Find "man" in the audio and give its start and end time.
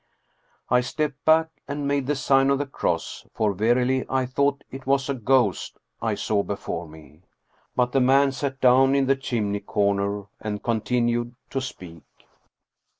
8.01-8.31